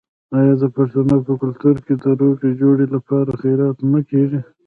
[0.37, 4.41] آیا د پښتنو په کلتور کې د روغې جوړې لپاره خیرات نه کیږي؟